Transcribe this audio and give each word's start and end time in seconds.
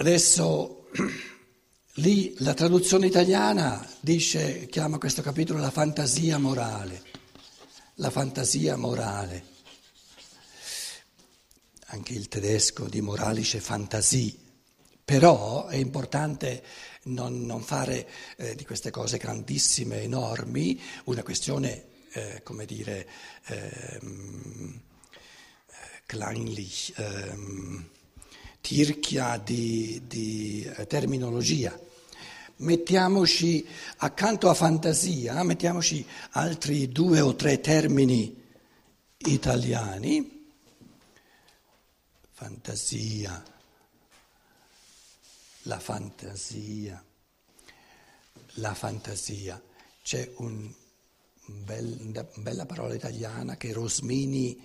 Adesso 0.00 0.88
lì 1.96 2.34
la 2.38 2.54
traduzione 2.54 3.04
italiana 3.04 3.86
dice, 4.00 4.66
chiama 4.68 4.96
questo 4.96 5.20
capitolo 5.20 5.60
la 5.60 5.70
fantasia 5.70 6.38
morale, 6.38 7.02
la 7.96 8.08
fantasia 8.08 8.76
morale. 8.76 9.44
Anche 11.88 12.14
il 12.14 12.28
tedesco 12.28 12.88
di 12.88 13.02
moralische 13.02 13.60
fantasie. 13.60 14.34
Però 15.04 15.66
è 15.66 15.76
importante 15.76 16.64
non, 17.02 17.44
non 17.44 17.60
fare 17.60 18.08
eh, 18.38 18.54
di 18.54 18.64
queste 18.64 18.90
cose 18.90 19.18
grandissime, 19.18 20.00
enormi, 20.00 20.80
una 21.04 21.22
questione, 21.22 21.88
eh, 22.12 22.40
come 22.42 22.64
dire, 22.64 23.06
ehm, 23.48 24.80
eh, 25.66 26.02
kleinlich. 26.06 26.94
Tirchia 28.70 29.36
di, 29.36 30.00
di 30.06 30.62
eh, 30.62 30.86
terminologia. 30.86 31.76
Mettiamoci 32.58 33.66
accanto 33.96 34.48
a 34.48 34.54
fantasia, 34.54 35.42
mettiamoci 35.42 36.06
altri 36.30 36.88
due 36.88 37.20
o 37.20 37.34
tre 37.34 37.58
termini 37.58 38.40
italiani. 39.26 40.46
Fantasia, 42.30 43.42
la 45.62 45.80
fantasia, 45.80 47.04
la 48.52 48.74
fantasia. 48.74 49.60
C'è 50.00 50.30
un 50.36 50.72
bel, 51.44 51.98
una 52.02 52.24
bella 52.36 52.66
parola 52.66 52.94
italiana 52.94 53.56
che 53.56 53.72
Rosmini 53.72 54.64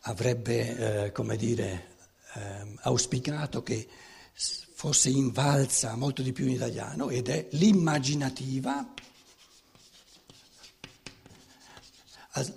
avrebbe, 0.00 1.04
eh, 1.06 1.12
come 1.12 1.38
dire, 1.38 1.89
eh, 2.34 2.74
auspicato 2.82 3.62
che 3.62 3.88
fosse 4.80 5.10
invalsa 5.10 5.94
molto 5.94 6.22
di 6.22 6.32
più 6.32 6.46
in 6.46 6.52
italiano 6.52 7.10
ed 7.10 7.28
è 7.28 7.48
l'immaginativa, 7.52 8.94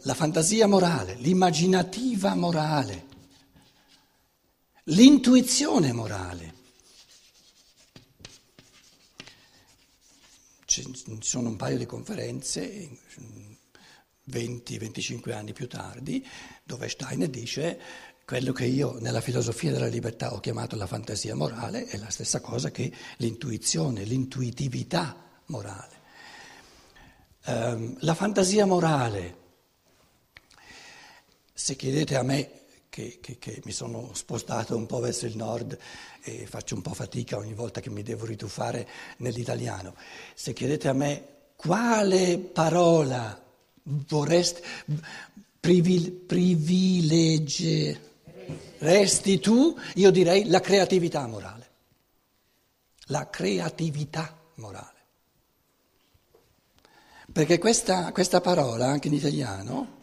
la 0.03 0.13
fantasia 0.13 0.67
morale, 0.67 1.15
l'immaginativa 1.15 2.33
morale, 2.35 3.07
l'intuizione 4.85 5.91
morale. 5.91 6.61
Ci 10.65 11.19
sono 11.19 11.49
un 11.49 11.55
paio 11.57 11.77
di 11.77 11.85
conferenze 11.85 12.89
20-25 14.29 15.33
anni 15.33 15.51
più 15.51 15.67
tardi 15.67 16.25
dove 16.63 16.87
Steiner 16.87 17.27
dice 17.27 17.79
quello 18.25 18.53
che 18.53 18.65
io 18.65 18.97
nella 18.99 19.21
filosofia 19.21 19.71
della 19.71 19.87
libertà 19.87 20.33
ho 20.33 20.39
chiamato 20.39 20.75
la 20.75 20.87
fantasia 20.87 21.35
morale 21.35 21.85
è 21.85 21.97
la 21.97 22.09
stessa 22.09 22.39
cosa 22.39 22.71
che 22.71 22.91
l'intuizione, 23.17 24.03
l'intuitività 24.03 25.15
morale. 25.47 26.01
Um, 27.45 27.97
la 27.99 28.13
fantasia 28.13 28.65
morale, 28.65 29.37
se 31.53 31.75
chiedete 31.75 32.15
a 32.15 32.23
me, 32.23 32.61
che, 32.89 33.19
che, 33.21 33.37
che, 33.37 33.61
mi 33.65 33.73
sono 33.73 34.11
spostato 34.13 34.77
un 34.77 34.85
po' 34.85 34.99
verso 34.99 35.25
il 35.25 35.35
nord 35.35 35.77
e 36.21 36.45
faccio 36.45 36.75
un 36.75 36.81
po' 36.81 36.93
fatica 36.93 37.35
ogni 37.37 37.53
volta 37.53 37.81
che 37.81 37.89
mi 37.89 38.03
devo 38.03 38.25
rituffare 38.25 38.87
nell'italiano, 39.17 39.95
se 40.33 40.53
chiedete 40.53 40.87
a 40.87 40.93
me 40.93 41.27
quale 41.55 42.37
parola 42.37 43.37
vorreste 43.83 44.63
privilegiare, 45.59 48.12
resti 48.79 49.39
tu, 49.39 49.77
io 49.95 50.11
direi 50.11 50.45
la 50.47 50.59
creatività 50.59 51.25
morale. 51.27 51.71
La 53.07 53.29
creatività 53.29 54.37
morale. 54.55 54.91
Perché 57.31 57.57
questa, 57.57 58.11
questa 58.11 58.41
parola, 58.41 58.87
anche 58.87 59.07
in 59.07 59.13
italiano, 59.13 60.01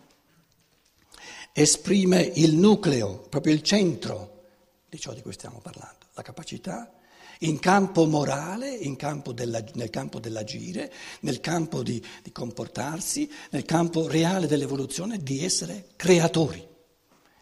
esprime 1.52 2.20
il 2.22 2.56
nucleo, 2.56 3.20
proprio 3.28 3.54
il 3.54 3.62
centro 3.62 4.44
di 4.88 4.98
ciò 4.98 5.12
di 5.12 5.22
cui 5.22 5.32
stiamo 5.32 5.60
parlando, 5.60 6.06
la 6.14 6.22
capacità 6.22 6.92
in 7.40 7.58
campo 7.58 8.06
morale, 8.06 8.70
in 8.70 8.96
campo 8.96 9.32
della, 9.32 9.62
nel 9.74 9.90
campo 9.90 10.18
dell'agire, 10.18 10.92
nel 11.20 11.40
campo 11.40 11.82
di, 11.82 12.02
di 12.22 12.32
comportarsi, 12.32 13.30
nel 13.50 13.64
campo 13.64 14.08
reale 14.08 14.46
dell'evoluzione, 14.46 15.22
di 15.22 15.44
essere 15.44 15.86
creatori, 15.96 16.66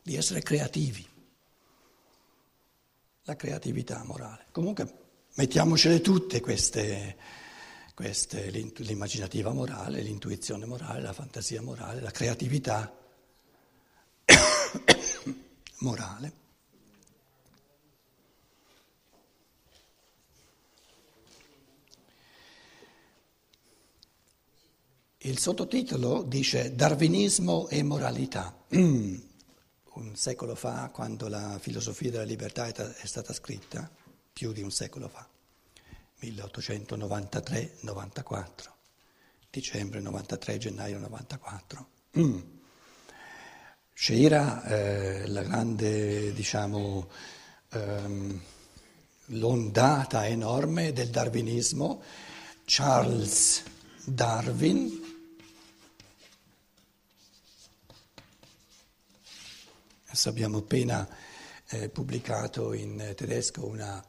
di 0.02 0.16
essere 0.16 0.42
creativi 0.42 1.06
la 3.28 3.36
creatività 3.36 4.02
morale. 4.04 4.46
Comunque 4.52 4.90
mettiamocele 5.34 6.00
tutte 6.00 6.40
queste, 6.40 7.16
queste, 7.94 8.48
l'immaginativa 8.50 9.52
morale, 9.52 10.00
l'intuizione 10.00 10.64
morale, 10.64 11.02
la 11.02 11.12
fantasia 11.12 11.60
morale, 11.60 12.00
la 12.00 12.10
creatività 12.10 12.90
morale. 15.80 16.32
Il 25.22 25.38
sottotitolo 25.38 26.22
dice 26.22 26.74
Darwinismo 26.74 27.68
e 27.68 27.82
moralità. 27.82 28.56
Un 29.98 30.14
secolo 30.14 30.54
fa, 30.54 30.90
quando 30.92 31.28
la 31.28 31.58
filosofia 31.60 32.10
della 32.10 32.24
libertà 32.24 32.66
è 32.66 33.06
stata 33.06 33.32
scritta, 33.32 33.90
più 34.32 34.52
di 34.52 34.62
un 34.62 34.70
secolo 34.70 35.08
fa, 35.08 35.28
1893-94, 36.22 38.46
dicembre 39.50 40.00
93, 40.00 40.58
gennaio 40.58 40.98
94. 40.98 41.88
Mm. 42.18 42.38
C'era 43.98 44.64
eh, 44.64 45.26
la 45.26 45.42
grande, 45.42 46.32
diciamo, 46.32 47.08
ehm, 47.70 48.40
l'ondata 49.26 50.24
enorme 50.28 50.92
del 50.92 51.08
darwinismo, 51.08 52.00
Charles 52.64 53.64
Darwin, 54.04 55.07
Adesso 60.10 60.30
abbiamo 60.30 60.56
appena 60.58 61.06
eh, 61.68 61.90
pubblicato 61.90 62.72
in 62.72 63.12
tedesco 63.14 63.66
una, 63.66 64.02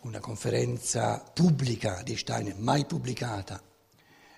una, 0.00 0.18
conferenza 0.18 1.20
pubblica 1.20 2.02
di 2.02 2.16
Steiner, 2.16 2.56
mai 2.56 2.84
pubblicata, 2.86 3.62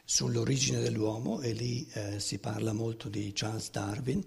sull'origine 0.04 0.78
dell'uomo 0.78 1.40
e 1.40 1.52
lì 1.52 1.88
eh, 1.94 2.20
si 2.20 2.38
parla 2.38 2.74
molto 2.74 3.08
di 3.08 3.32
Charles 3.34 3.70
Darwin. 3.70 4.22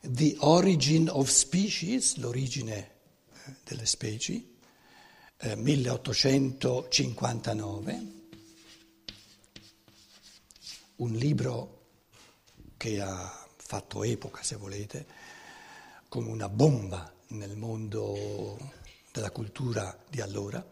The 0.00 0.34
Origin 0.40 1.08
of 1.08 1.28
Species, 1.28 2.16
l'origine 2.16 2.78
eh, 2.78 2.90
delle 3.62 3.86
specie, 3.86 4.44
1859, 5.54 7.92
eh, 7.92 8.06
un 10.96 11.12
libro 11.12 11.90
che 12.76 13.00
ha 13.00 13.46
fatto 13.56 14.02
epoca, 14.02 14.42
se 14.42 14.56
volete, 14.56 15.21
come 16.12 16.28
una 16.28 16.50
bomba 16.50 17.10
nel 17.28 17.56
mondo 17.56 18.58
della 19.12 19.30
cultura 19.30 19.98
di 20.10 20.20
allora. 20.20 20.62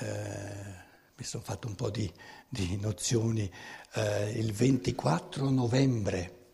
Eh, 0.00 0.74
mi 1.14 1.22
sono 1.22 1.42
fatto 1.42 1.68
un 1.68 1.74
po' 1.74 1.90
di, 1.90 2.10
di 2.48 2.78
nozioni. 2.80 3.52
Eh, 3.92 4.30
il 4.38 4.54
24 4.54 5.50
novembre 5.50 6.52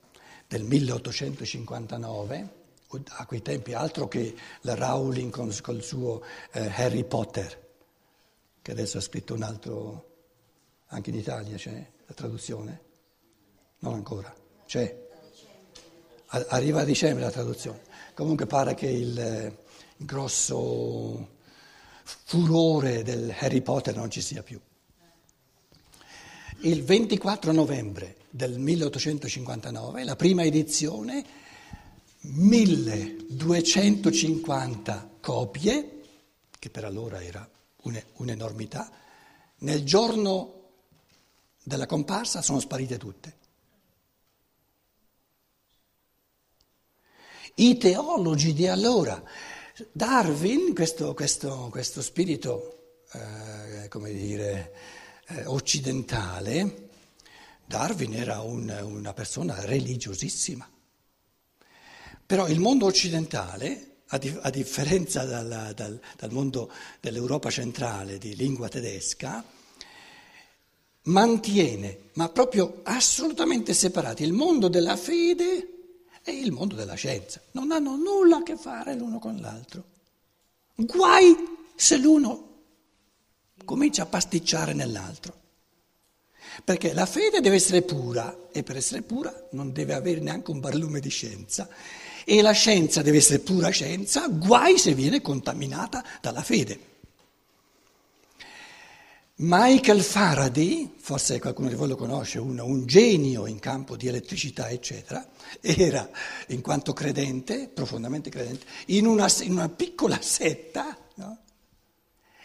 del 0.48 0.64
1859, 0.64 2.54
a 3.10 3.26
quei 3.26 3.42
tempi 3.42 3.74
altro 3.74 4.08
che 4.08 4.34
la 4.62 4.74
Rowling 4.74 5.30
con, 5.30 5.50
il 5.50 5.82
suo 5.84 6.24
eh, 6.50 6.66
Harry 6.66 7.04
Potter, 7.04 7.68
che 8.60 8.72
adesso 8.72 8.98
ha 8.98 9.02
scritto 9.02 9.34
un 9.34 9.42
altro, 9.42 10.16
anche 10.86 11.10
in 11.10 11.16
Italia 11.16 11.56
c'è 11.56 11.90
la 12.06 12.12
traduzione? 12.12 12.82
Non 13.78 13.94
ancora, 13.94 14.34
c'è 14.66 15.09
arriva 16.30 16.80
a 16.80 16.84
dicembre 16.84 17.24
la 17.24 17.30
traduzione. 17.30 17.82
Comunque 18.14 18.46
pare 18.46 18.74
che 18.74 18.88
il, 18.88 19.54
il 19.96 20.06
grosso 20.06 21.38
furore 22.02 23.02
del 23.02 23.34
Harry 23.38 23.60
Potter 23.60 23.94
non 23.96 24.10
ci 24.10 24.20
sia 24.20 24.42
più. 24.42 24.60
Il 26.62 26.84
24 26.84 27.52
novembre 27.52 28.16
del 28.28 28.58
1859, 28.58 30.04
la 30.04 30.16
prima 30.16 30.44
edizione, 30.44 31.24
1250 32.20 35.10
copie, 35.20 36.00
che 36.58 36.68
per 36.68 36.84
allora 36.84 37.22
era 37.22 37.48
un'enormità, 38.16 38.90
nel 39.58 39.84
giorno 39.84 40.56
della 41.62 41.86
comparsa 41.86 42.42
sono 42.42 42.58
sparite 42.60 42.98
tutte. 42.98 43.38
I 47.54 47.76
teologi 47.76 48.52
di 48.52 48.66
allora 48.66 49.22
Darwin, 49.92 50.74
questo, 50.74 51.14
questo, 51.14 51.68
questo 51.70 52.02
spirito, 52.02 53.02
eh, 53.12 53.88
come 53.88 54.12
dire, 54.12 54.72
eh, 55.28 55.46
occidentale, 55.46 56.88
Darwin 57.66 58.14
era 58.14 58.40
un, 58.40 58.68
una 58.82 59.12
persona 59.12 59.64
religiosissima. 59.64 60.68
Però 62.26 62.46
il 62.48 62.60
mondo 62.60 62.86
occidentale, 62.86 64.02
a, 64.08 64.18
di, 64.18 64.36
a 64.40 64.50
differenza 64.50 65.24
dal, 65.24 65.72
dal, 65.74 66.00
dal 66.16 66.32
mondo 66.32 66.70
dell'Europa 67.00 67.50
centrale 67.50 68.18
di 68.18 68.36
lingua 68.36 68.68
tedesca, 68.68 69.44
mantiene, 71.04 72.10
ma 72.14 72.28
proprio 72.28 72.80
assolutamente 72.84 73.72
separati, 73.72 74.22
il 74.22 74.32
mondo 74.32 74.68
della 74.68 74.96
fede 74.96 75.79
e 76.30 76.40
il 76.40 76.52
mondo 76.52 76.74
della 76.74 76.94
scienza. 76.94 77.40
Non 77.52 77.72
hanno 77.72 77.96
nulla 77.96 78.38
a 78.38 78.42
che 78.42 78.56
fare 78.56 78.94
l'uno 78.94 79.18
con 79.18 79.36
l'altro. 79.40 79.84
Guai 80.74 81.36
se 81.74 81.96
l'uno 81.96 82.48
comincia 83.64 84.02
a 84.02 84.06
pasticciare 84.06 84.72
nell'altro. 84.72 85.38
Perché 86.64 86.92
la 86.92 87.06
fede 87.06 87.40
deve 87.40 87.56
essere 87.56 87.82
pura 87.82 88.48
e 88.50 88.62
per 88.62 88.76
essere 88.76 89.02
pura 89.02 89.48
non 89.52 89.72
deve 89.72 89.94
avere 89.94 90.20
neanche 90.20 90.50
un 90.50 90.60
barlume 90.60 91.00
di 91.00 91.10
scienza. 91.10 91.68
E 92.24 92.42
la 92.42 92.52
scienza 92.52 93.02
deve 93.02 93.18
essere 93.18 93.38
pura 93.38 93.70
scienza, 93.70 94.28
guai 94.28 94.78
se 94.78 94.94
viene 94.94 95.20
contaminata 95.20 96.04
dalla 96.20 96.42
fede. 96.42 96.89
Michael 99.42 100.02
Faraday, 100.02 100.96
forse 100.98 101.38
qualcuno 101.38 101.68
di 101.68 101.74
voi 101.74 101.88
lo 101.88 101.96
conosce, 101.96 102.38
un, 102.38 102.58
un, 102.58 102.84
genio 102.84 103.46
in 103.46 103.58
campo 103.58 103.96
di 103.96 104.06
elettricità, 104.06 104.68
eccetera, 104.68 105.26
era, 105.62 106.06
in 106.48 106.60
quanto 106.60 106.92
credente, 106.92 107.68
profondamente 107.68 108.28
credente, 108.28 108.66
in 108.86 109.06
una, 109.06 109.32
in 109.40 109.52
una 109.52 109.70
piccola 109.70 110.20
setta 110.20 110.94
no? 111.14 111.38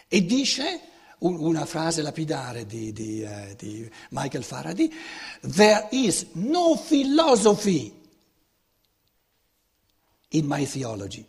e 0.07 0.25
dice 0.25 0.79
un, 1.19 1.37
una 1.37 1.65
frase 1.65 2.01
lapidare 2.01 2.65
di, 2.65 2.93
di, 2.93 3.23
uh, 3.23 3.53
di 3.57 3.89
Michael 4.11 4.45
Faraday, 4.45 4.89
There 5.41 5.89
is 5.91 6.27
no 6.33 6.77
philosophy 6.77 7.93
in 10.29 10.45
my 10.45 10.65
theology. 10.65 11.25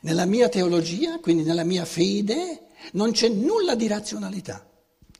Nella 0.00 0.24
mia 0.24 0.48
teologia, 0.48 1.20
quindi 1.20 1.44
nella 1.44 1.64
mia 1.64 1.84
fede, 1.84 2.62
non 2.92 3.12
c'è 3.12 3.28
nulla 3.28 3.74
di 3.74 3.86
razionalità. 3.86 4.66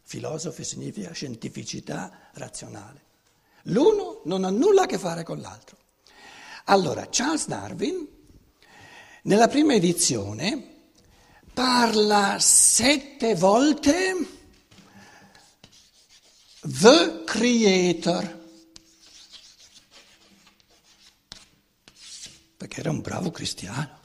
Filosofi 0.03 0.65
significa 0.65 1.13
scientificità 1.13 2.31
razionale. 2.35 3.07
L'uno 3.65 4.23
non 4.25 4.45
ha 4.45 4.51
nulla 4.51 4.83
a 4.83 4.87
che 4.87 4.99
fare 4.99 5.23
con 5.23 5.41
l'altro. 5.41 5.77
Allora, 6.65 7.09
Charles 7.11 7.47
Darwin, 7.47 8.07
nella 9.23 9.49
prima 9.49 9.75
edizione, 9.75 10.77
parla 11.53 12.39
sette 12.39 13.35
volte 13.35 14.15
The 16.61 17.25
Creator. 17.25 18.47
Perché 22.57 22.81
era 22.81 22.91
un 22.91 23.01
bravo 23.01 23.31
cristiano. 23.31 23.98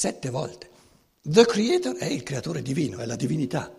Sette 0.00 0.30
volte. 0.30 0.70
The 1.20 1.44
Creator 1.44 1.94
è 1.96 2.06
il 2.06 2.22
creatore 2.22 2.62
divino, 2.62 3.00
è 3.00 3.04
la 3.04 3.16
divinità. 3.16 3.70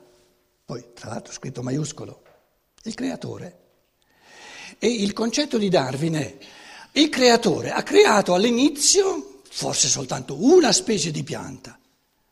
Poi, 0.64 0.90
tra 0.94 1.10
l'altro, 1.10 1.34
scritto 1.34 1.64
maiuscolo, 1.64 2.22
il 2.84 2.94
creatore. 2.94 3.60
E 4.78 4.88
il 4.88 5.14
concetto 5.14 5.58
di 5.58 5.68
Darwin 5.68 6.14
è 6.14 6.38
il 6.92 7.10
creatore 7.10 7.72
ha 7.72 7.82
creato 7.82 8.36
all'inizio 8.36 9.42
forse 9.50 9.88
soltanto 9.88 10.36
una 10.44 10.72
specie 10.72 11.10
di 11.10 11.24
pianta, 11.24 11.80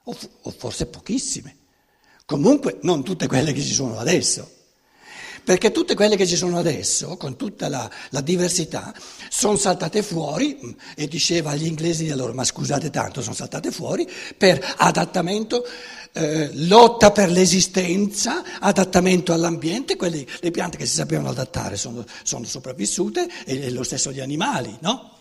o, 0.03 0.15
forse 0.55 0.85
pochissime. 0.85 1.57
Comunque 2.25 2.77
non 2.83 3.03
tutte 3.03 3.25
quelle 3.25 3.53
che 3.53 3.61
ci 3.63 3.73
sono 3.73 3.97
adesso. 3.97 4.58
Perché 5.49 5.71
tutte 5.71 5.95
quelle 5.95 6.15
che 6.15 6.27
ci 6.27 6.35
sono 6.35 6.59
adesso, 6.59 7.17
con 7.17 7.35
tutta 7.35 7.69
la, 7.69 7.89
la 8.11 8.21
diversità, 8.21 8.93
sono 9.29 9.55
saltate 9.55 10.03
fuori, 10.03 10.77
e 10.95 11.07
diceva 11.07 11.49
agli 11.49 11.65
inglesi 11.65 12.03
di 12.03 12.11
allora, 12.11 12.33
ma 12.33 12.43
scusate 12.43 12.91
tanto, 12.91 13.23
sono 13.23 13.33
saltate 13.33 13.71
fuori 13.71 14.07
per 14.37 14.63
adattamento, 14.77 15.65
eh, 16.13 16.51
lotta 16.53 17.09
per 17.09 17.31
l'esistenza, 17.31 18.59
adattamento 18.59 19.33
all'ambiente, 19.33 19.95
quelle, 19.95 20.23
le 20.39 20.51
piante 20.51 20.77
che 20.77 20.85
si 20.85 20.93
sapevano 20.93 21.29
adattare 21.29 21.77
sono, 21.77 22.05
sono 22.21 22.45
sopravvissute, 22.45 23.27
e, 23.45 23.59
e 23.59 23.71
lo 23.71 23.81
stesso 23.81 24.11
gli 24.11 24.19
animali, 24.19 24.77
no? 24.81 25.17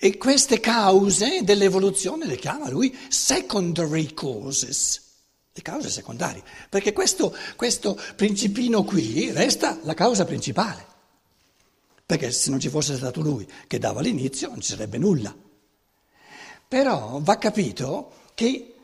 E 0.00 0.16
queste 0.16 0.58
cause 0.58 1.40
dell'evoluzione 1.42 2.24
le 2.24 2.36
chiama 2.36 2.70
lui 2.70 2.96
secondary 3.10 4.14
causes 4.14 5.04
le 5.56 5.62
cause 5.62 5.88
secondarie, 5.88 6.42
perché 6.68 6.92
questo, 6.92 7.34
questo 7.56 7.98
principino 8.14 8.84
qui 8.84 9.30
resta 9.32 9.78
la 9.84 9.94
causa 9.94 10.26
principale, 10.26 10.84
perché 12.04 12.30
se 12.30 12.50
non 12.50 12.60
ci 12.60 12.68
fosse 12.68 12.94
stato 12.94 13.22
lui 13.22 13.48
che 13.66 13.78
dava 13.78 14.02
l'inizio 14.02 14.48
non 14.48 14.60
ci 14.60 14.72
sarebbe 14.72 14.98
nulla. 14.98 15.34
Però 16.68 17.20
va 17.22 17.38
capito 17.38 18.12
che 18.34 18.74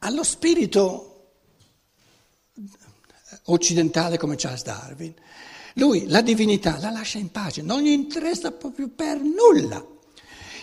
allo 0.00 0.22
spirito 0.22 1.06
occidentale 3.44 4.18
come 4.18 4.36
Charles 4.36 4.62
Darwin, 4.62 5.14
lui 5.74 6.06
la 6.06 6.20
divinità 6.20 6.78
la 6.78 6.90
lascia 6.90 7.16
in 7.16 7.30
pace, 7.30 7.62
non 7.62 7.80
gli 7.80 7.88
interessa 7.88 8.52
proprio 8.52 8.88
per 8.88 9.18
nulla 9.18 9.82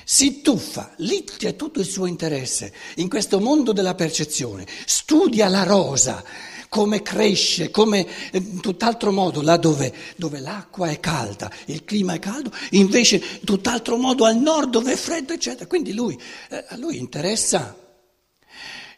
si 0.09 0.39
tuffa, 0.39 0.94
lì 1.00 1.25
c'è 1.25 1.57
tutto 1.57 1.81
il 1.81 1.86
suo 1.86 2.06
interesse, 2.06 2.71
in 2.95 3.09
questo 3.09 3.42
mondo 3.42 3.74
della 3.74 3.94
percezione, 3.94 4.65
studia 4.86 5.50
la 5.50 5.63
rosa, 5.63 6.24
come 6.69 7.01
cresce, 7.01 7.71
come 7.71 8.07
in 8.31 8.62
tutt'altro 8.62 9.12
modo, 9.12 9.42
là 9.42 9.57
dove, 9.57 9.94
dove, 10.15 10.39
l'acqua 10.39 10.88
è 10.88 11.01
calda, 11.01 11.51
il 11.65 11.83
clima 11.83 12.13
è 12.13 12.19
caldo, 12.19 12.54
invece 12.69 13.18
in 13.18 13.42
tutt'altro 13.44 13.98
modo 13.98 14.24
al 14.24 14.38
nord 14.38 14.69
dove 14.69 14.94
è 14.94 14.95
freddo, 14.95 15.33
eccetera. 15.33 15.68
Quindi 15.68 15.92
lui, 15.92 16.18
eh, 16.51 16.63
a 16.69 16.77
lui 16.77 17.00
interessa 17.00 17.75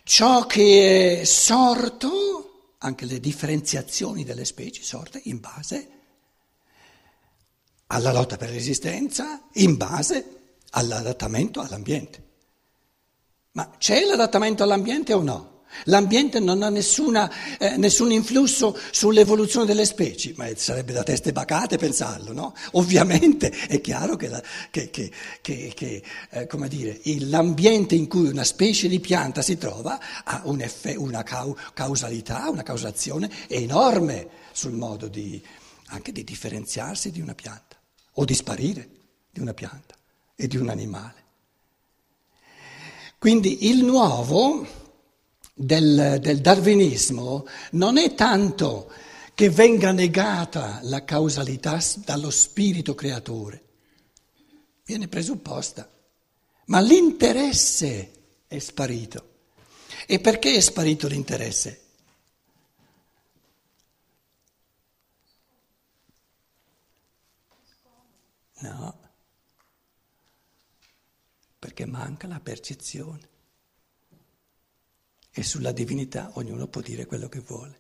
ciò 0.04 0.46
che 0.46 1.22
è 1.22 1.24
sorto, 1.24 2.76
anche 2.78 3.06
le 3.06 3.20
differenziazioni 3.20 4.24
delle 4.24 4.46
specie 4.46 4.84
sorte 4.84 5.22
in 5.24 5.40
base 5.40 5.90
alla 7.88 8.12
lotta 8.12 8.38
per 8.38 8.52
l'esistenza, 8.52 9.42
in 9.54 9.76
base 9.76 10.39
all'adattamento 10.72 11.62
all'ambiente. 11.62 12.28
Ma 13.52 13.70
c'è 13.78 14.06
l'adattamento 14.06 14.64
all'ambiente 14.64 15.14
o 15.14 15.22
no? 15.22 15.58
L'ambiente 15.86 16.40
non 16.40 16.64
ha 16.64 16.70
nessuna, 16.70 17.32
eh, 17.58 17.78
nessun 17.78 18.12
influsso 18.12 18.78
sull'evoluzione 18.92 19.66
delle 19.66 19.86
specie, 19.86 20.34
ma 20.36 20.48
sarebbe 20.56 20.94
da 20.94 21.04
teste 21.04 21.32
bacate 21.32 21.78
pensarlo, 21.78 22.34
no? 22.34 22.56
Ovviamente 22.72 23.50
è 23.50 23.80
chiaro 23.80 24.16
che, 24.16 24.30
la, 24.30 24.42
che, 24.72 24.90
che, 24.90 25.12
che 25.42 26.04
eh, 26.32 26.48
dire, 26.68 27.00
l'ambiente 27.20 27.96
in 27.96 28.08
cui 28.08 28.28
una 28.28 28.44
specie 28.44 28.88
di 28.88 29.00
pianta 29.00 29.42
si 29.42 29.58
trova 29.58 30.00
ha 30.24 30.42
un 30.46 30.62
effe, 30.62 30.96
una 30.96 31.24
causalità, 31.24 32.50
una 32.50 32.64
causazione 32.64 33.30
enorme 33.48 34.28
sul 34.52 34.74
modo 34.74 35.08
di, 35.08 35.42
anche 35.88 36.12
di 36.12 36.24
differenziarsi 36.24 37.12
di 37.12 37.22
una 37.22 37.36
pianta 37.36 37.78
o 38.14 38.26
di 38.26 38.34
sparire 38.34 38.90
di 39.32 39.40
una 39.40 39.54
pianta 39.54 39.99
e 40.42 40.48
di 40.48 40.56
un 40.56 40.70
animale. 40.70 41.24
Quindi 43.18 43.68
il 43.68 43.84
nuovo 43.84 44.66
del, 45.54 46.20
del 46.22 46.40
darwinismo 46.40 47.46
non 47.72 47.98
è 47.98 48.16
tanto 48.16 48.90
che 49.34 49.50
venga 49.50 49.92
negata 49.92 50.80
la 50.84 51.04
causalità 51.04 51.78
dallo 52.06 52.30
spirito 52.30 52.96
creatore, 52.96 53.64
viene 54.86 55.10
presupposta, 55.10 55.90
ma 56.68 56.80
l'interesse 56.80 58.12
è 58.48 58.60
sparito. 58.60 59.28
E 60.08 60.22
perché 60.22 60.56
è 60.56 60.60
sparito 60.62 61.08
l'interesse? 61.08 61.82
No, 68.60 69.09
perché 71.70 71.86
manca 71.86 72.28
la 72.28 72.40
percezione. 72.40 73.30
E 75.32 75.44
sulla 75.44 75.72
divinità 75.72 76.32
ognuno 76.34 76.68
può 76.68 76.82
dire 76.82 77.06
quello 77.06 77.30
che 77.30 77.42
vuole. 77.42 77.78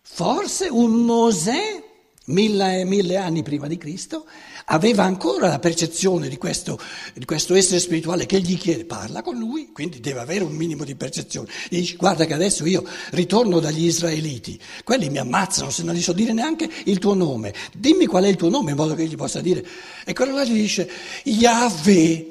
Forse 0.00 0.68
un 0.68 1.04
Mosè 1.04 1.81
mille 2.26 2.80
e 2.80 2.84
mille 2.84 3.16
anni 3.16 3.42
prima 3.42 3.66
di 3.66 3.76
Cristo, 3.76 4.26
aveva 4.66 5.02
ancora 5.04 5.48
la 5.48 5.58
percezione 5.58 6.28
di 6.28 6.36
questo, 6.36 6.78
di 7.14 7.24
questo, 7.24 7.54
essere 7.54 7.80
spirituale 7.80 8.26
che 8.26 8.40
gli 8.40 8.56
chiede, 8.56 8.84
parla 8.84 9.22
con 9.22 9.36
lui, 9.36 9.72
quindi 9.72 10.00
deve 10.00 10.20
avere 10.20 10.44
un 10.44 10.54
minimo 10.54 10.84
di 10.84 10.94
percezione. 10.94 11.48
E 11.68 11.78
dice, 11.78 11.96
guarda 11.96 12.24
che 12.24 12.34
adesso 12.34 12.64
io 12.64 12.84
ritorno 13.10 13.58
dagli 13.58 13.86
israeliti, 13.86 14.58
quelli 14.84 15.10
mi 15.10 15.18
ammazzano 15.18 15.70
se 15.70 15.82
non 15.82 15.94
gli 15.94 16.02
so 16.02 16.12
dire 16.12 16.32
neanche 16.32 16.70
il 16.84 16.98
tuo 16.98 17.14
nome, 17.14 17.52
dimmi 17.74 18.06
qual 18.06 18.24
è 18.24 18.28
il 18.28 18.36
tuo 18.36 18.48
nome 18.48 18.70
in 18.70 18.76
modo 18.76 18.94
che 18.94 19.06
gli 19.06 19.16
possa 19.16 19.40
dire. 19.40 19.66
E 20.04 20.12
quello 20.12 20.34
là 20.34 20.44
gli 20.44 20.52
dice, 20.52 20.88
Yahweh, 21.24 22.30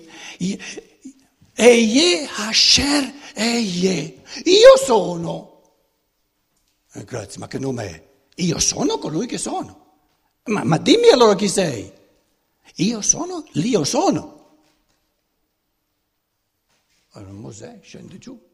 Eye 1.54 2.30
Asher 2.38 3.14
Eye, 3.34 4.22
io 4.46 4.78
sono. 4.84 5.50
Eh, 6.94 7.04
grazie, 7.04 7.40
ma 7.40 7.48
che 7.48 7.60
nome 7.60 7.86
è? 7.86 8.10
Io 8.44 8.60
sono 8.60 8.98
colui 8.98 9.28
che 9.28 9.38
sono. 9.38 9.81
Ma, 10.46 10.64
ma 10.64 10.78
dimmi 10.78 11.10
allora 11.10 11.36
chi 11.36 11.48
sei. 11.48 11.92
Io 12.76 13.02
sono 13.02 13.46
l'io 13.54 13.84
sono. 13.84 14.40
Allora 17.12 17.34
Mosè 17.34 17.80
scende 17.82 18.18
giù 18.18 18.50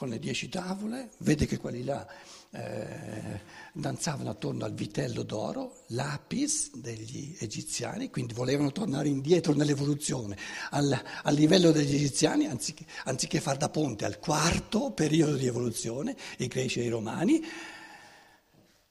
con 0.00 0.08
le 0.08 0.18
dieci 0.18 0.48
tavole, 0.48 1.10
vede 1.18 1.44
che 1.44 1.58
quelli 1.58 1.84
là 1.84 2.06
eh, 2.52 3.40
danzavano 3.74 4.30
attorno 4.30 4.64
al 4.64 4.72
vitello 4.72 5.22
d'oro, 5.22 5.82
l'apis 5.88 6.74
degli 6.74 7.36
egiziani, 7.38 8.08
quindi 8.08 8.32
volevano 8.32 8.72
tornare 8.72 9.08
indietro 9.08 9.52
nell'evoluzione 9.52 10.38
al, 10.70 10.98
al 11.22 11.34
livello 11.34 11.70
degli 11.70 11.94
egiziani, 11.94 12.46
anziché, 12.46 12.86
anziché 13.04 13.40
far 13.40 13.58
da 13.58 13.68
ponte 13.68 14.06
al 14.06 14.18
quarto 14.18 14.90
periodo 14.92 15.34
di 15.34 15.46
evoluzione, 15.46 16.16
i 16.38 16.46
greci 16.46 16.80
e 16.80 16.84
i 16.84 16.88
romani. 16.88 17.44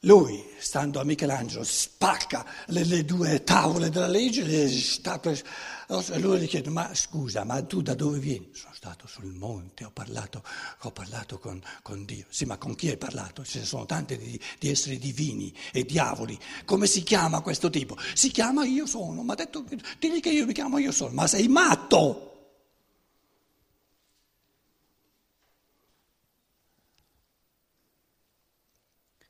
Lui, 0.04 0.42
stando 0.58 1.02
a 1.02 1.04
Michelangelo, 1.04 1.62
spacca 1.66 2.46
le, 2.68 2.86
le 2.86 3.04
due 3.04 3.44
tavole 3.44 3.90
della 3.90 4.08
legge, 4.08 4.46
e 4.46 6.20
lui 6.20 6.40
gli 6.40 6.48
chiede, 6.48 6.70
ma 6.70 6.94
scusa, 6.94 7.44
ma 7.44 7.62
tu 7.64 7.82
da 7.82 7.96
dove 7.96 8.18
vieni? 8.18 8.50
Sono 8.54 8.74
stato 8.74 9.08
sul 9.08 9.34
monte, 9.34 9.84
ho 9.84 9.92
parlato, 9.92 10.42
ho 10.84 10.92
parlato 10.92 11.38
con, 11.38 11.62
con, 11.82 12.06
Dio. 12.06 12.24
Sì, 12.30 12.46
ma 12.46 12.56
con 12.56 12.76
chi 12.76 12.88
hai 12.88 12.96
parlato? 12.96 13.44
Ce 13.44 13.60
ne 13.60 13.66
sono 13.66 13.86
tanti 13.86 14.18
di, 14.18 14.40
di, 14.58 14.70
esseri 14.70 15.00
divini 15.00 15.54
e 15.74 15.84
diavoli. 15.84 16.40
Come 16.64 16.88
si 16.88 17.04
chiama 17.04 17.42
questo 17.42 17.70
tipo? 17.70 17.98
Si 18.14 18.32
chiama 18.32 18.64
Io 18.64 18.86
sono, 18.86 19.22
ma 19.22 19.34
ha 19.34 19.36
detto, 19.36 19.66
digli 20.00 20.22
che 20.22 20.30
io 20.30 20.46
mi 20.46 20.54
chiamo 20.54 20.78
Io 20.78 20.94
sono, 20.94 21.12
ma 21.12 21.28
sei 21.28 21.50
matto! 21.50 22.29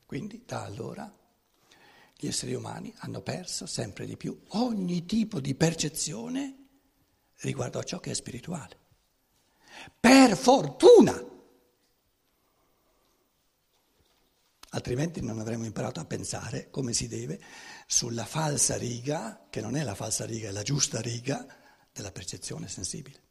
Quindi 0.09 0.41
da 0.43 0.63
allora 0.63 1.15
gli 2.15 2.25
esseri 2.25 2.55
umani 2.55 2.91
hanno 2.97 3.21
perso 3.21 3.67
sempre 3.67 4.07
di 4.07 4.17
più 4.17 4.41
ogni 4.53 5.05
tipo 5.05 5.39
di 5.39 5.53
percezione 5.53 6.55
riguardo 7.41 7.77
a 7.77 7.83
ciò 7.83 7.99
che 7.99 8.09
è 8.09 8.13
spirituale. 8.15 8.75
Per 9.99 10.35
fortuna! 10.35 11.23
Altrimenti 14.69 15.21
non 15.21 15.37
avremmo 15.37 15.65
imparato 15.65 15.99
a 15.99 16.05
pensare 16.05 16.71
come 16.71 16.93
si 16.93 17.07
deve 17.07 17.39
sulla 17.85 18.25
falsa 18.25 18.77
riga, 18.77 19.45
che 19.47 19.61
non 19.61 19.75
è 19.75 19.83
la 19.83 19.93
falsa 19.93 20.25
riga, 20.25 20.49
è 20.49 20.51
la 20.51 20.63
giusta 20.63 20.99
riga 21.01 21.45
della 21.93 22.11
percezione 22.11 22.67
sensibile. 22.67 23.21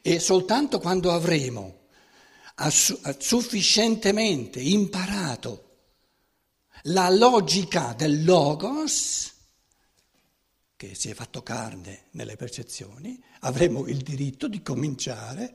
E 0.00 0.20
soltanto 0.20 0.78
quando 0.78 1.10
avremo 1.10 1.88
sufficientemente 3.18 4.60
imparato 4.60 5.70
la 6.86 7.08
logica 7.10 7.92
del 7.92 8.24
logos, 8.24 9.32
che 10.76 10.94
si 10.94 11.10
è 11.10 11.14
fatto 11.14 11.42
carne 11.42 12.06
nelle 12.12 12.36
percezioni, 12.36 13.22
avremo 13.40 13.86
il 13.86 13.98
diritto 13.98 14.48
di 14.48 14.62
cominciare 14.62 15.54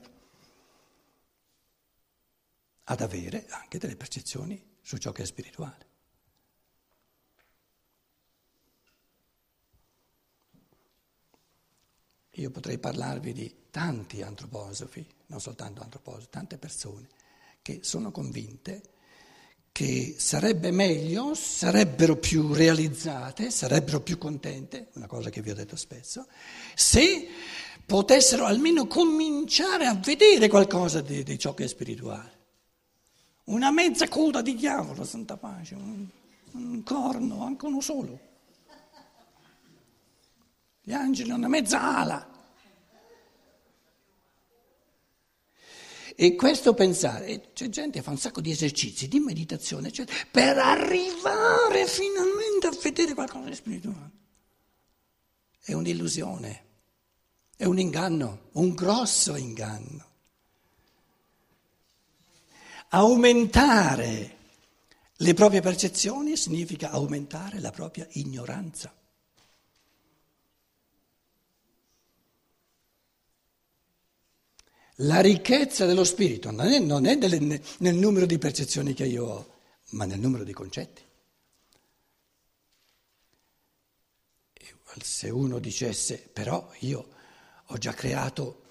ad 2.84 3.00
avere 3.02 3.46
anche 3.50 3.78
delle 3.78 3.96
percezioni 3.96 4.76
su 4.80 4.96
ciò 4.96 5.12
che 5.12 5.22
è 5.22 5.26
spirituale. 5.26 5.86
Io 12.38 12.50
potrei 12.50 12.78
parlarvi 12.78 13.32
di 13.32 13.66
tanti 13.70 14.22
antroposofi, 14.22 15.06
non 15.26 15.40
soltanto 15.40 15.82
antroposofi, 15.82 16.28
tante 16.30 16.56
persone 16.56 17.08
che 17.60 17.80
sono 17.82 18.10
convinte 18.10 18.80
che 19.78 20.16
sarebbe 20.18 20.72
meglio, 20.72 21.34
sarebbero 21.34 22.16
più 22.16 22.52
realizzate, 22.52 23.48
sarebbero 23.52 24.00
più 24.00 24.18
contente, 24.18 24.88
una 24.94 25.06
cosa 25.06 25.30
che 25.30 25.40
vi 25.40 25.50
ho 25.50 25.54
detto 25.54 25.76
spesso, 25.76 26.26
se 26.74 27.28
potessero 27.86 28.44
almeno 28.44 28.88
cominciare 28.88 29.86
a 29.86 29.94
vedere 29.94 30.48
qualcosa 30.48 31.00
di, 31.00 31.22
di 31.22 31.38
ciò 31.38 31.54
che 31.54 31.62
è 31.62 31.68
spirituale. 31.68 32.32
Una 33.44 33.70
mezza 33.70 34.08
coda 34.08 34.42
di 34.42 34.56
diavolo, 34.56 35.04
santa 35.04 35.36
pace, 35.36 35.76
un, 35.76 36.04
un 36.54 36.82
corno, 36.82 37.44
anche 37.44 37.66
uno 37.66 37.80
solo. 37.80 38.18
Gli 40.82 40.92
angeli, 40.92 41.30
una 41.30 41.46
mezza 41.46 41.96
ala. 41.98 42.37
E 46.20 46.34
questo 46.34 46.74
pensare, 46.74 47.52
c'è 47.52 47.68
gente 47.68 47.98
che 47.98 48.04
fa 48.04 48.10
un 48.10 48.18
sacco 48.18 48.40
di 48.40 48.50
esercizi, 48.50 49.06
di 49.06 49.20
meditazione, 49.20 49.86
eccetera, 49.86 50.18
per 50.28 50.58
arrivare 50.58 51.86
finalmente 51.86 52.66
a 52.66 52.76
vedere 52.82 53.14
qualcosa 53.14 53.48
di 53.48 53.54
spirituale. 53.54 54.10
È 55.60 55.74
un'illusione, 55.74 56.64
è 57.56 57.66
un 57.66 57.78
inganno, 57.78 58.48
un 58.54 58.74
grosso 58.74 59.36
inganno. 59.36 60.06
Aumentare 62.88 64.36
le 65.18 65.34
proprie 65.34 65.60
percezioni 65.60 66.36
significa 66.36 66.90
aumentare 66.90 67.60
la 67.60 67.70
propria 67.70 68.08
ignoranza. 68.14 68.92
La 75.02 75.20
ricchezza 75.20 75.86
dello 75.86 76.02
spirito 76.02 76.50
non 76.50 76.66
è, 77.06 77.14
nel 77.78 77.94
numero 77.94 78.26
di 78.26 78.38
percezioni 78.38 78.94
che 78.94 79.06
io 79.06 79.24
ho, 79.26 79.54
ma 79.90 80.04
nel 80.04 80.18
numero 80.18 80.42
di 80.42 80.52
concetti. 80.52 81.02
Se 85.00 85.30
uno 85.30 85.60
dicesse, 85.60 86.28
però 86.32 86.68
io 86.80 87.08
ho 87.66 87.78
già 87.78 87.92
creato 87.92 88.62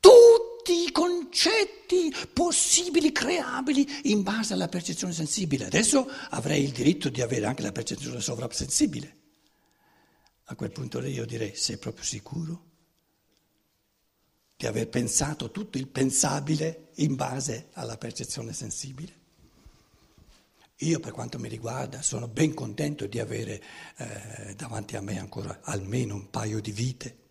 tutti 0.00 0.82
i 0.82 0.90
concetti 0.90 2.12
possibili, 2.32 3.12
creabili, 3.12 4.10
in 4.10 4.24
base 4.24 4.54
alla 4.54 4.66
percezione 4.66 5.12
sensibile, 5.12 5.66
adesso 5.66 6.10
avrei 6.30 6.64
il 6.64 6.72
diritto 6.72 7.08
di 7.08 7.20
avere 7.22 7.46
anche 7.46 7.62
la 7.62 7.70
percezione 7.70 8.20
sovrasensibile. 8.20 9.16
A 10.46 10.56
quel 10.56 10.72
punto 10.72 11.00
io 11.06 11.24
direi, 11.24 11.54
sei 11.54 11.78
proprio 11.78 12.04
sicuro? 12.04 12.65
Di 14.56 14.66
aver 14.66 14.88
pensato 14.88 15.50
tutto 15.50 15.76
il 15.76 15.86
pensabile 15.86 16.88
in 16.96 17.14
base 17.14 17.68
alla 17.72 17.98
percezione 17.98 18.54
sensibile. 18.54 19.24
Io 20.80 20.98
per 20.98 21.12
quanto 21.12 21.38
mi 21.38 21.48
riguarda 21.48 22.00
sono 22.00 22.26
ben 22.26 22.54
contento 22.54 23.06
di 23.06 23.18
avere 23.18 23.62
eh, 23.96 24.54
davanti 24.54 24.96
a 24.96 25.02
me 25.02 25.18
ancora 25.18 25.60
almeno 25.62 26.14
un 26.14 26.30
paio 26.30 26.60
di 26.60 26.72
vite. 26.72 27.24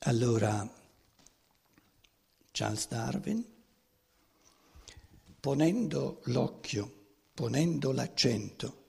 Allora, 0.00 0.68
Charles 2.52 2.86
Darwin, 2.88 3.44
ponendo 5.40 6.20
l'occhio, 6.24 6.92
ponendo 7.34 7.90
l'accento 7.90 8.84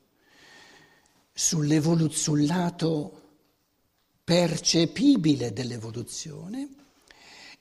sul 1.38 2.46
lato 2.48 3.22
percepibile 4.24 5.54
dell'evoluzione, 5.54 6.68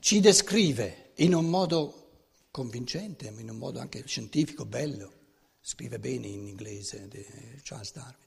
ci 0.00 0.20
descrive 0.20 1.12
in 1.16 1.34
un 1.34 1.44
modo 1.44 2.22
convincente, 2.50 3.28
in 3.28 3.50
un 3.50 3.58
modo 3.58 3.78
anche 3.78 4.02
scientifico, 4.06 4.64
bello, 4.64 5.12
scrive 5.60 5.98
bene 5.98 6.26
in 6.26 6.46
inglese 6.46 7.06
Charles 7.62 7.92
Darwin, 7.92 8.26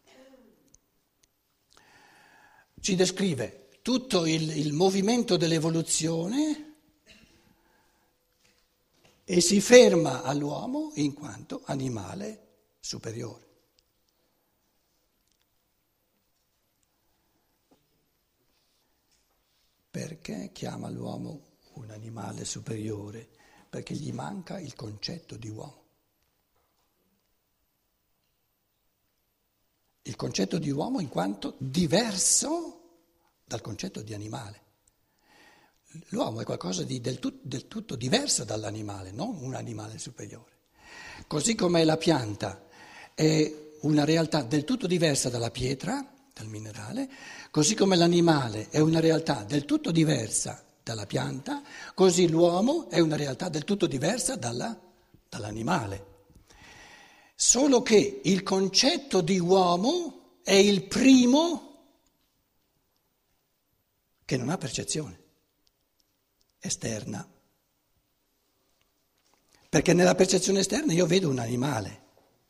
ci 2.79 2.96
descrive 2.96 3.70
tutto 3.82 4.27
il, 4.27 4.56
il 4.56 4.72
movimento 4.74 5.36
dell'evoluzione 5.36 6.75
e 9.25 9.41
si 9.41 9.60
ferma 9.62 10.22
all'uomo 10.22 10.91
in 10.96 11.13
quanto 11.13 11.63
animale 11.65 12.48
superiore. 12.79 13.49
Perché 20.00 20.51
chiama 20.53 20.89
l'uomo 20.89 21.41
un 21.74 21.89
animale 21.91 22.46
superiore? 22.46 23.38
perché 23.70 23.94
gli 23.94 24.12
manca 24.12 24.60
il 24.60 24.74
concetto 24.75 25.36
di 25.36 25.48
uomo. 25.48 25.84
Il 30.01 30.15
concetto 30.15 30.58
di 30.58 30.72
uomo 30.72 31.00
in 31.00 31.08
quanto 31.08 31.53
diverso 31.60 32.79
dal 33.46 33.62
concetto 33.62 34.01
di 34.01 34.15
animale. 34.15 34.62
L'uomo 36.10 36.41
è 36.41 36.46
qualcosa 36.46 36.84
di 36.84 37.00
del, 37.00 37.20
tut, 37.20 37.41
del 37.44 37.68
tutto 37.68 37.96
diverso 37.96 38.44
dall'animale, 38.44 39.12
non 39.12 39.38
un 39.39 39.53
animale 39.53 40.00
superiore. 40.00 40.58
Così 41.27 41.53
come 41.53 41.84
la 41.84 41.98
pianta 41.98 42.68
è 43.13 43.72
una 43.82 44.03
realtà 44.03 44.41
del 44.41 44.63
tutto 44.63 44.88
diversa 44.88 45.29
dalla 45.29 45.51
pietra, 45.51 46.03
dal 46.39 46.48
minerale, 46.48 47.10
così 47.51 47.75
come 47.75 47.98
l'animale 47.98 48.69
è 48.69 48.79
una 48.79 49.01
realtà 49.01 49.43
del 49.43 49.65
tutto 49.65 49.91
diversa 49.91 50.63
dalla 50.81 51.05
pianta, 51.05 51.62
così 51.93 52.29
l'uomo 52.29 52.89
è 52.89 53.00
una 53.00 53.17
realtà 53.17 53.50
del 53.50 53.65
tutto 53.65 53.88
diversa 53.88 54.38
dalla, 54.38 54.79
dall'animale. 55.27 56.05
Solo 57.36 57.81
che 57.81 58.22
il 58.24 58.41
concetto 58.43 59.19
di 59.19 59.38
uomo 59.38 60.39
è 60.43 60.53
il 60.53 60.84
primo 60.88 61.67
che 64.24 64.38
non 64.38 64.50
ha 64.50 64.58
percezione 64.58 65.19
esterna. 66.60 67.27
Perché 69.67 69.93
nella 69.93 70.15
percezione 70.15 70.60
esterna 70.60 70.93
io 70.93 71.05
vedo 71.05 71.29
un 71.29 71.39
animale, 71.39 72.08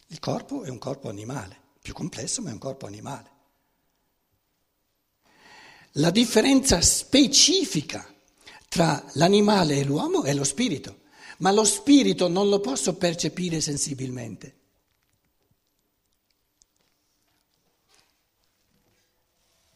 il 0.07 0.19
corpo 0.19 0.63
è 0.63 0.69
un 0.69 0.77
corpo 0.77 1.09
animale, 1.09 1.59
più 1.81 1.93
complesso 1.93 2.41
ma 2.41 2.49
è 2.49 2.53
un 2.53 2.59
corpo 2.59 2.85
animale. 2.85 3.37
La 5.93 6.11
differenza 6.11 6.81
specifica 6.81 8.05
tra 8.67 9.03
l'animale 9.13 9.77
e 9.77 9.83
l'uomo 9.83 10.23
è 10.23 10.33
lo 10.33 10.43
spirito, 10.43 11.01
ma 11.39 11.51
lo 11.51 11.63
spirito 11.63 12.27
non 12.27 12.47
lo 12.49 12.59
posso 12.59 12.95
percepire 12.95 13.59
sensibilmente. 13.59 14.57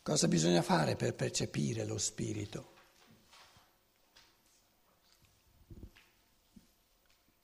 Cosa 0.03 0.27
bisogna 0.27 0.61
fare 0.61 0.95
per 0.95 1.15
percepire 1.15 1.85
lo 1.85 1.97
spirito? 1.97 2.71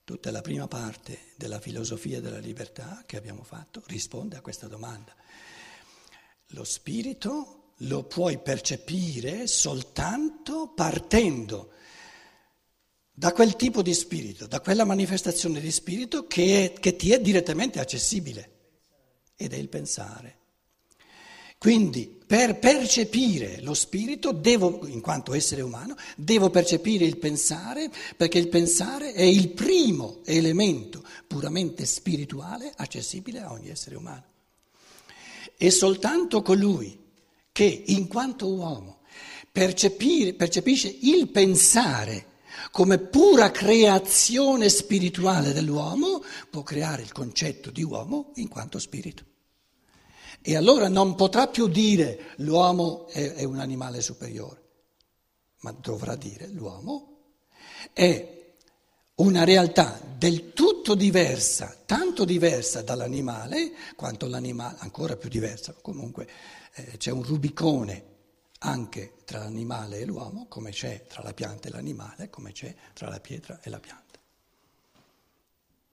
Tutta 0.04 0.30
la 0.30 0.42
prima 0.42 0.68
parte 0.68 1.32
della 1.36 1.58
filosofia 1.58 2.20
della 2.20 2.38
libertà 2.38 3.02
che 3.06 3.16
abbiamo 3.16 3.42
fatto 3.42 3.82
risponde 3.86 4.36
a 4.36 4.40
questa 4.40 4.68
domanda. 4.68 5.14
Lo 6.48 6.64
spirito 6.64 7.59
lo 7.82 8.04
puoi 8.04 8.38
percepire 8.38 9.46
soltanto 9.46 10.72
partendo 10.74 11.72
da 13.12 13.32
quel 13.32 13.56
tipo 13.56 13.82
di 13.82 13.94
spirito, 13.94 14.46
da 14.46 14.60
quella 14.60 14.84
manifestazione 14.84 15.60
di 15.60 15.70
spirito 15.70 16.26
che, 16.26 16.72
è, 16.72 16.80
che 16.80 16.96
ti 16.96 17.12
è 17.12 17.20
direttamente 17.20 17.78
accessibile 17.78 18.50
ed 19.36 19.52
è 19.52 19.56
il 19.56 19.68
pensare. 19.68 20.38
Quindi 21.58 22.18
per 22.26 22.58
percepire 22.58 23.60
lo 23.60 23.74
spirito, 23.74 24.32
devo, 24.32 24.86
in 24.86 25.02
quanto 25.02 25.34
essere 25.34 25.60
umano, 25.60 25.94
devo 26.16 26.48
percepire 26.48 27.04
il 27.04 27.18
pensare, 27.18 27.90
perché 28.16 28.38
il 28.38 28.48
pensare 28.48 29.12
è 29.12 29.20
il 29.20 29.50
primo 29.50 30.20
elemento 30.24 31.04
puramente 31.26 31.84
spirituale 31.84 32.72
accessibile 32.74 33.40
a 33.40 33.52
ogni 33.52 33.68
essere 33.68 33.96
umano. 33.96 34.24
E 35.58 35.70
soltanto 35.70 36.40
colui 36.40 36.98
che, 37.52 37.82
in 37.86 38.08
quanto 38.08 38.48
uomo, 38.52 39.00
percepisce 39.50 40.96
il 41.02 41.28
pensare 41.28 42.26
come 42.70 42.98
pura 42.98 43.50
creazione 43.50 44.68
spirituale 44.68 45.52
dell'uomo, 45.52 46.22
può 46.50 46.62
creare 46.62 47.02
il 47.02 47.12
concetto 47.12 47.70
di 47.70 47.82
uomo 47.82 48.32
in 48.36 48.48
quanto 48.48 48.78
spirito. 48.78 49.24
E 50.42 50.56
allora 50.56 50.88
non 50.88 51.14
potrà 51.16 51.48
più 51.48 51.68
dire 51.68 52.32
l'uomo 52.36 53.08
è, 53.08 53.34
è 53.34 53.44
un 53.44 53.58
animale 53.58 54.00
superiore, 54.00 54.62
ma 55.60 55.72
dovrà 55.72 56.16
dire 56.16 56.46
l'uomo 56.48 57.10
è 57.92 58.38
una 59.16 59.44
realtà 59.44 60.00
del 60.16 60.52
tutto 60.52 60.94
diversa, 60.94 61.76
tanto 61.84 62.24
diversa 62.24 62.80
dall'animale, 62.82 63.72
quanto 63.96 64.26
l'animale, 64.26 64.76
ancora 64.78 65.16
più 65.16 65.28
diversa. 65.28 65.74
Comunque 65.80 66.26
eh, 66.86 66.96
c'è 66.96 67.10
un 67.10 67.22
rubicone 67.22 68.06
anche 68.60 69.14
tra 69.24 69.38
l'animale 69.38 70.00
e 70.00 70.04
l'uomo, 70.04 70.46
come 70.48 70.70
c'è 70.70 71.06
tra 71.06 71.22
la 71.22 71.32
pianta 71.32 71.68
e 71.68 71.70
l'animale, 71.70 72.28
come 72.28 72.52
c'è 72.52 72.74
tra 72.92 73.08
la 73.08 73.20
pietra 73.20 73.60
e 73.62 73.70
la 73.70 73.80
pianta. 73.80 74.09